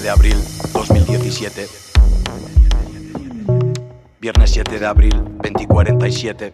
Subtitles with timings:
[0.00, 0.36] 7 de abril
[0.72, 1.68] 2017.
[4.18, 6.52] Viernes 7 de abril 2047.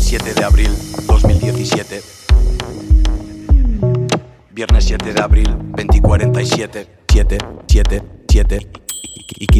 [0.00, 0.70] 7 de abril
[1.06, 2.02] 2017.
[4.50, 6.88] Viernes 7 de abril 2047.
[7.08, 8.70] 7, 7, 7.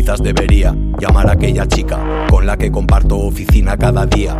[0.04, 4.36] Quizás debería llamar a aquella chica con la que comparto oficina cada día.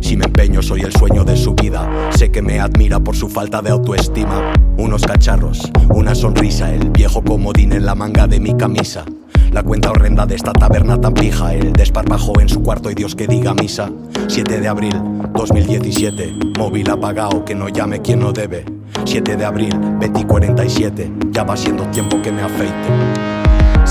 [0.00, 1.90] Si me empeño, soy el sueño de su vida.
[2.10, 4.52] Sé que me admira por su falta de autoestima.
[4.78, 9.04] Unos cacharros, una sonrisa, el viejo comodín en la manga de mi camisa.
[9.50, 13.16] La cuenta horrenda de esta taberna tan pija, el desparpajo en su cuarto y Dios
[13.16, 13.90] que diga misa.
[14.28, 14.94] 7 de abril
[15.34, 18.64] 2017, móvil apagado, que no llame quien no debe.
[19.06, 23.39] 7 de abril 2047, ya va siendo tiempo que me afeite.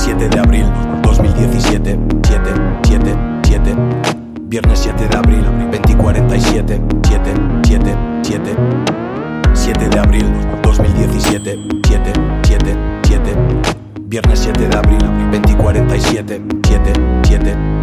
[0.09, 0.65] 7 de abril
[1.03, 3.75] 2017 7, 7, 7
[4.47, 8.55] Viernes 7 de abril 2047 7, 7, 7
[9.53, 10.25] 7 de abril
[10.63, 13.35] 2017 7, 7, 7
[14.07, 14.97] Viernes 7 de abril
[15.31, 17.78] 2047 7, 7, 7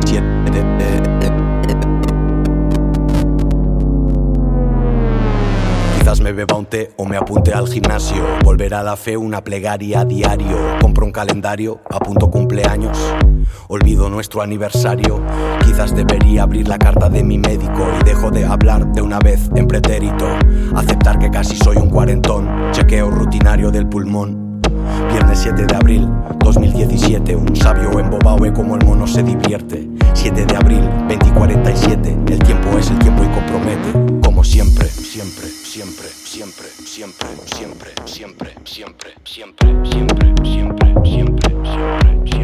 [6.96, 8.24] O me apunte al gimnasio.
[8.42, 10.58] Volver a la fe, una plegaria diario.
[10.80, 12.98] Compro un calendario, apunto cumpleaños.
[13.68, 15.22] Olvido nuestro aniversario.
[15.64, 19.48] Quizás debería abrir la carta de mi médico y dejo de hablar de una vez
[19.54, 20.26] en pretérito.
[20.74, 22.72] Aceptar que casi soy un cuarentón.
[22.72, 24.60] Chequeo rutinario del pulmón.
[25.12, 26.08] Viernes 7 de abril
[26.40, 29.88] 2017, un sabio embobado ve como el mono se divierte.
[30.14, 35.46] 7 de abril 2047, el tiempo es el tiempo y compromete, como siempre, siempre,
[36.96, 41.50] siempre, siempre, siempre, siempre, siempre, siempre, siempre, siempre,
[42.24, 42.35] siempre.